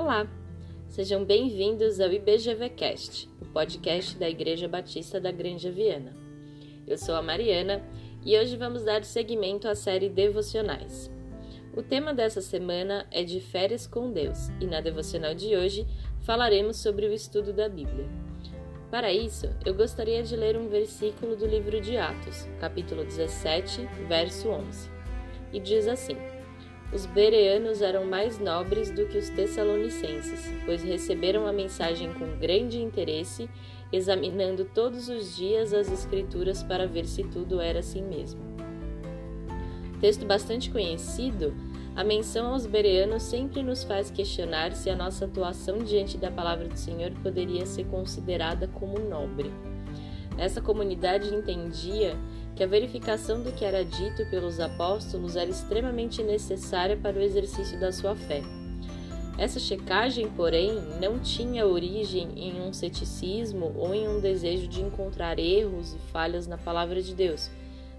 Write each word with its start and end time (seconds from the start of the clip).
Olá, 0.00 0.28
sejam 0.86 1.24
bem-vindos 1.24 1.98
ao 1.98 2.12
IBGVcast, 2.12 3.28
o 3.42 3.46
podcast 3.46 4.16
da 4.16 4.30
Igreja 4.30 4.68
Batista 4.68 5.20
da 5.20 5.32
Granja 5.32 5.72
Viana. 5.72 6.14
Eu 6.86 6.96
sou 6.96 7.16
a 7.16 7.20
Mariana 7.20 7.82
e 8.24 8.38
hoje 8.38 8.56
vamos 8.56 8.84
dar 8.84 9.02
seguimento 9.02 9.66
à 9.66 9.74
série 9.74 10.08
Devocionais. 10.08 11.10
O 11.76 11.82
tema 11.82 12.14
dessa 12.14 12.40
semana 12.40 13.08
é 13.10 13.24
de 13.24 13.40
férias 13.40 13.88
com 13.88 14.12
Deus 14.12 14.50
e 14.60 14.66
na 14.66 14.80
devocional 14.80 15.34
de 15.34 15.56
hoje 15.56 15.84
falaremos 16.20 16.76
sobre 16.76 17.06
o 17.06 17.12
estudo 17.12 17.52
da 17.52 17.68
Bíblia. 17.68 18.08
Para 18.92 19.12
isso, 19.12 19.50
eu 19.66 19.74
gostaria 19.74 20.22
de 20.22 20.36
ler 20.36 20.56
um 20.56 20.68
versículo 20.68 21.34
do 21.34 21.44
livro 21.44 21.80
de 21.80 21.96
Atos, 21.96 22.46
capítulo 22.60 23.02
17, 23.02 23.80
verso 24.06 24.48
11. 24.48 24.90
E 25.52 25.58
diz 25.58 25.88
assim: 25.88 26.16
Os 26.92 27.04
bereanos 27.04 27.82
eram 27.82 28.06
mais 28.06 28.38
nobres 28.38 28.90
do 28.90 29.06
que 29.06 29.18
os 29.18 29.28
tessalonicenses, 29.28 30.50
pois 30.64 30.82
receberam 30.82 31.46
a 31.46 31.52
mensagem 31.52 32.12
com 32.14 32.38
grande 32.38 32.80
interesse, 32.80 33.48
examinando 33.92 34.64
todos 34.64 35.08
os 35.08 35.36
dias 35.36 35.74
as 35.74 35.92
Escrituras 35.92 36.62
para 36.62 36.86
ver 36.86 37.04
se 37.04 37.22
tudo 37.24 37.60
era 37.60 37.80
assim 37.80 38.02
mesmo. 38.02 38.40
Texto 40.00 40.24
bastante 40.24 40.70
conhecido, 40.70 41.54
a 41.94 42.04
menção 42.04 42.52
aos 42.52 42.64
bereanos 42.64 43.24
sempre 43.24 43.62
nos 43.62 43.82
faz 43.82 44.10
questionar 44.10 44.72
se 44.72 44.88
a 44.88 44.96
nossa 44.96 45.24
atuação 45.24 45.78
diante 45.78 46.16
da 46.16 46.30
palavra 46.30 46.68
do 46.68 46.76
Senhor 46.76 47.10
poderia 47.22 47.66
ser 47.66 47.84
considerada 47.86 48.68
como 48.68 48.98
nobre. 48.98 49.52
Essa 50.38 50.60
comunidade 50.60 51.34
entendia 51.34 52.16
que 52.58 52.64
a 52.64 52.66
verificação 52.66 53.40
do 53.40 53.52
que 53.52 53.64
era 53.64 53.84
dito 53.84 54.28
pelos 54.30 54.58
apóstolos 54.58 55.36
era 55.36 55.48
extremamente 55.48 56.24
necessária 56.24 56.96
para 56.96 57.16
o 57.16 57.22
exercício 57.22 57.78
da 57.78 57.92
sua 57.92 58.16
fé. 58.16 58.42
Essa 59.38 59.60
checagem, 59.60 60.28
porém, 60.30 60.72
não 61.00 61.20
tinha 61.20 61.64
origem 61.64 62.28
em 62.36 62.60
um 62.60 62.72
ceticismo 62.72 63.72
ou 63.76 63.94
em 63.94 64.08
um 64.08 64.20
desejo 64.20 64.66
de 64.66 64.82
encontrar 64.82 65.38
erros 65.38 65.94
e 65.94 65.98
falhas 66.10 66.48
na 66.48 66.58
palavra 66.58 67.00
de 67.00 67.14
Deus 67.14 67.48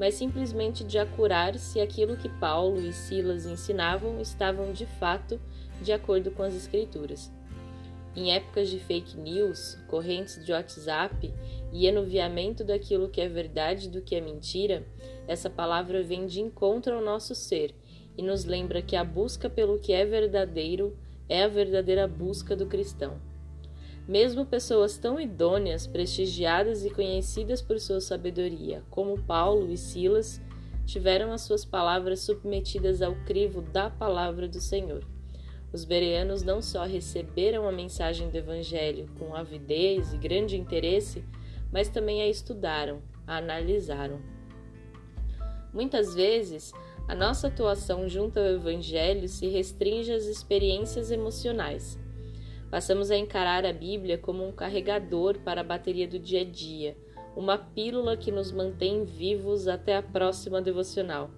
mas 0.00 0.14
simplesmente 0.14 0.82
de 0.82 0.98
acurar 0.98 1.58
se 1.58 1.78
aquilo 1.78 2.16
que 2.16 2.26
Paulo 2.26 2.80
e 2.80 2.90
Silas 2.90 3.44
ensinavam 3.44 4.18
estavam 4.18 4.72
de 4.72 4.86
fato 4.86 5.38
de 5.82 5.92
acordo 5.92 6.30
com 6.30 6.42
as 6.42 6.54
Escrituras. 6.54 7.30
Em 8.20 8.32
épocas 8.32 8.68
de 8.68 8.78
fake 8.78 9.16
news, 9.16 9.78
correntes 9.88 10.44
de 10.44 10.52
WhatsApp 10.52 11.32
e 11.72 11.86
enuviamento 11.86 12.62
daquilo 12.62 13.08
que 13.08 13.18
é 13.18 13.26
verdade 13.26 13.86
e 13.86 13.90
do 13.90 14.02
que 14.02 14.14
é 14.14 14.20
mentira, 14.20 14.86
essa 15.26 15.48
palavra 15.48 16.02
vem 16.02 16.26
de 16.26 16.38
encontro 16.38 16.96
ao 16.96 17.00
nosso 17.00 17.34
ser 17.34 17.74
e 18.18 18.22
nos 18.22 18.44
lembra 18.44 18.82
que 18.82 18.94
a 18.94 19.02
busca 19.02 19.48
pelo 19.48 19.78
que 19.78 19.94
é 19.94 20.04
verdadeiro 20.04 20.94
é 21.30 21.44
a 21.44 21.48
verdadeira 21.48 22.06
busca 22.06 22.54
do 22.54 22.66
cristão. 22.66 23.18
Mesmo 24.06 24.44
pessoas 24.44 24.98
tão 24.98 25.18
idôneas, 25.18 25.86
prestigiadas 25.86 26.84
e 26.84 26.90
conhecidas 26.90 27.62
por 27.62 27.80
sua 27.80 28.02
sabedoria, 28.02 28.84
como 28.90 29.22
Paulo 29.22 29.72
e 29.72 29.78
Silas, 29.78 30.42
tiveram 30.84 31.32
as 31.32 31.40
suas 31.40 31.64
palavras 31.64 32.20
submetidas 32.20 33.00
ao 33.00 33.14
crivo 33.24 33.62
da 33.62 33.88
palavra 33.88 34.46
do 34.46 34.60
Senhor. 34.60 35.06
Os 35.72 35.84
bereanos 35.84 36.42
não 36.42 36.60
só 36.60 36.84
receberam 36.84 37.68
a 37.68 37.72
mensagem 37.72 38.28
do 38.28 38.36
Evangelho 38.36 39.08
com 39.18 39.34
avidez 39.34 40.12
e 40.12 40.18
grande 40.18 40.56
interesse, 40.56 41.24
mas 41.72 41.88
também 41.88 42.22
a 42.22 42.28
estudaram, 42.28 43.00
a 43.26 43.36
analisaram. 43.36 44.20
Muitas 45.72 46.14
vezes, 46.14 46.72
a 47.06 47.14
nossa 47.14 47.46
atuação 47.46 48.08
junto 48.08 48.38
ao 48.38 48.46
Evangelho 48.46 49.28
se 49.28 49.46
restringe 49.48 50.12
às 50.12 50.24
experiências 50.24 51.10
emocionais 51.10 51.98
Passamos 52.70 53.10
a 53.10 53.16
encarar 53.16 53.66
a 53.66 53.72
Bíblia 53.72 54.16
como 54.16 54.46
um 54.46 54.52
carregador 54.52 55.40
para 55.40 55.60
a 55.60 55.64
bateria 55.64 56.06
do 56.06 56.20
dia 56.20 56.42
a 56.42 56.44
dia, 56.44 56.96
uma 57.36 57.58
pílula 57.58 58.16
que 58.16 58.30
nos 58.30 58.52
mantém 58.52 59.04
vivos 59.04 59.66
até 59.66 59.96
a 59.96 60.02
próxima 60.02 60.62
devocional. 60.62 61.30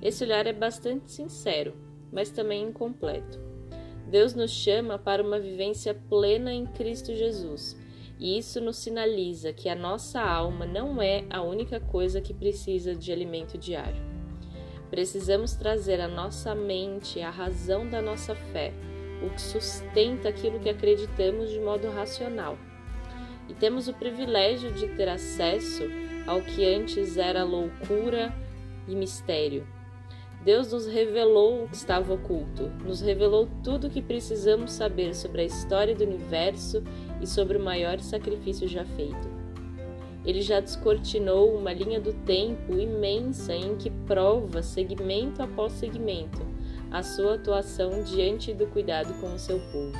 Esse 0.00 0.24
olhar 0.24 0.46
é 0.46 0.52
bastante 0.52 1.12
sincero, 1.12 1.74
mas 2.10 2.30
também 2.30 2.62
incompleto. 2.62 3.47
Deus 4.10 4.34
nos 4.34 4.50
chama 4.50 4.98
para 4.98 5.22
uma 5.22 5.38
vivência 5.38 5.94
plena 5.94 6.52
em 6.52 6.64
Cristo 6.64 7.14
Jesus, 7.14 7.78
e 8.18 8.38
isso 8.38 8.58
nos 8.60 8.78
sinaliza 8.78 9.52
que 9.52 9.68
a 9.68 9.74
nossa 9.74 10.20
alma 10.20 10.64
não 10.64 11.00
é 11.00 11.24
a 11.28 11.42
única 11.42 11.78
coisa 11.78 12.20
que 12.20 12.32
precisa 12.32 12.94
de 12.94 13.12
alimento 13.12 13.58
diário. 13.58 14.02
Precisamos 14.90 15.54
trazer 15.54 16.00
à 16.00 16.08
nossa 16.08 16.54
mente 16.54 17.20
a 17.20 17.28
razão 17.28 17.88
da 17.88 18.00
nossa 18.00 18.34
fé 18.34 18.72
o 19.22 19.30
que 19.30 19.42
sustenta 19.42 20.28
aquilo 20.28 20.58
que 20.58 20.70
acreditamos 20.70 21.50
de 21.50 21.60
modo 21.60 21.90
racional. 21.90 22.56
E 23.48 23.54
temos 23.54 23.88
o 23.88 23.94
privilégio 23.94 24.72
de 24.72 24.88
ter 24.88 25.08
acesso 25.08 25.82
ao 26.26 26.40
que 26.40 26.64
antes 26.64 27.16
era 27.16 27.44
loucura 27.44 28.34
e 28.86 28.94
mistério. 28.94 29.66
Deus 30.44 30.72
nos 30.72 30.86
revelou 30.86 31.64
o 31.64 31.68
que 31.68 31.74
estava 31.74 32.14
oculto, 32.14 32.70
nos 32.84 33.00
revelou 33.00 33.48
tudo 33.62 33.88
o 33.88 33.90
que 33.90 34.00
precisamos 34.00 34.72
saber 34.72 35.14
sobre 35.14 35.42
a 35.42 35.44
história 35.44 35.94
do 35.94 36.04
universo 36.04 36.82
e 37.20 37.26
sobre 37.26 37.58
o 37.58 37.64
maior 37.64 37.98
sacrifício 38.00 38.68
já 38.68 38.84
feito. 38.84 39.28
Ele 40.24 40.40
já 40.40 40.60
descortinou 40.60 41.56
uma 41.56 41.72
linha 41.72 42.00
do 42.00 42.12
tempo 42.24 42.78
imensa 42.78 43.54
em 43.54 43.76
que 43.76 43.90
prova 43.90 44.62
segmento 44.62 45.42
após 45.42 45.72
segmento 45.72 46.46
a 46.90 47.02
sua 47.02 47.34
atuação 47.34 48.02
diante 48.02 48.52
do 48.54 48.66
cuidado 48.66 49.14
com 49.20 49.34
o 49.34 49.38
seu 49.38 49.58
povo. 49.72 49.98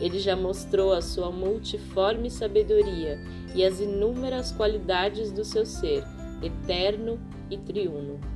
Ele 0.00 0.18
já 0.18 0.36
mostrou 0.36 0.92
a 0.92 1.00
sua 1.00 1.30
multiforme 1.30 2.30
sabedoria 2.30 3.18
e 3.54 3.64
as 3.64 3.80
inúmeras 3.80 4.52
qualidades 4.52 5.32
do 5.32 5.44
seu 5.44 5.64
ser, 5.64 6.04
eterno 6.42 7.18
e 7.50 7.56
triuno. 7.56 8.33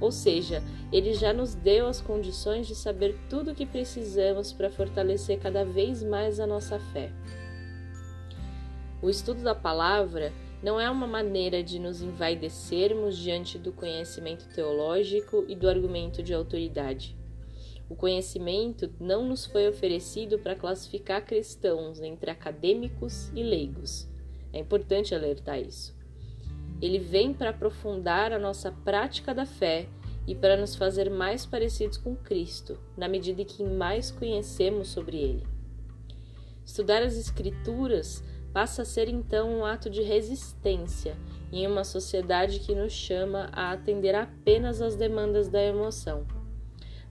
Ou 0.00 0.12
seja, 0.12 0.62
ele 0.92 1.12
já 1.12 1.32
nos 1.32 1.54
deu 1.54 1.86
as 1.86 2.00
condições 2.00 2.66
de 2.66 2.74
saber 2.74 3.18
tudo 3.28 3.50
o 3.50 3.54
que 3.54 3.66
precisamos 3.66 4.52
para 4.52 4.70
fortalecer 4.70 5.38
cada 5.38 5.64
vez 5.64 6.02
mais 6.02 6.38
a 6.38 6.46
nossa 6.46 6.78
fé. 6.78 7.10
O 9.02 9.10
estudo 9.10 9.42
da 9.42 9.54
palavra 9.54 10.32
não 10.62 10.80
é 10.80 10.90
uma 10.90 11.06
maneira 11.06 11.62
de 11.62 11.78
nos 11.78 12.02
envaidecermos 12.02 13.16
diante 13.16 13.58
do 13.58 13.72
conhecimento 13.72 14.48
teológico 14.48 15.44
e 15.48 15.54
do 15.54 15.68
argumento 15.68 16.22
de 16.22 16.34
autoridade. 16.34 17.16
O 17.88 17.94
conhecimento 17.94 18.92
não 19.00 19.26
nos 19.26 19.46
foi 19.46 19.68
oferecido 19.68 20.38
para 20.38 20.54
classificar 20.54 21.24
cristãos 21.24 22.00
entre 22.00 22.30
acadêmicos 22.30 23.30
e 23.34 23.42
leigos. 23.42 24.06
É 24.52 24.58
importante 24.58 25.14
alertar 25.14 25.58
isso. 25.60 25.97
Ele 26.80 26.98
vem 26.98 27.32
para 27.32 27.50
aprofundar 27.50 28.32
a 28.32 28.38
nossa 28.38 28.70
prática 28.70 29.34
da 29.34 29.44
fé 29.44 29.88
e 30.26 30.34
para 30.34 30.56
nos 30.56 30.74
fazer 30.74 31.10
mais 31.10 31.46
parecidos 31.46 31.96
com 31.96 32.14
Cristo, 32.14 32.78
na 32.96 33.08
medida 33.08 33.42
em 33.42 33.44
que 33.44 33.64
mais 33.64 34.10
conhecemos 34.10 34.88
sobre 34.88 35.16
Ele. 35.16 35.46
Estudar 36.64 37.02
as 37.02 37.16
Escrituras 37.16 38.22
passa 38.52 38.82
a 38.82 38.84
ser 38.84 39.08
então 39.08 39.50
um 39.50 39.64
ato 39.64 39.88
de 39.88 40.02
resistência 40.02 41.16
em 41.50 41.66
uma 41.66 41.82
sociedade 41.82 42.60
que 42.60 42.74
nos 42.74 42.92
chama 42.92 43.48
a 43.52 43.72
atender 43.72 44.14
apenas 44.14 44.82
às 44.82 44.94
demandas 44.94 45.48
da 45.48 45.62
emoção. 45.62 46.26